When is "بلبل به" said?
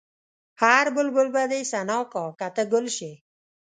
0.95-1.43